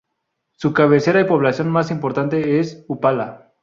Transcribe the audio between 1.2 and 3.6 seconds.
y población más importante es Upala.